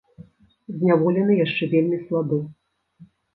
Зняволены 0.77 1.33
яшчэ 1.45 1.63
вельмі 1.75 2.01
слабы. 2.07 2.41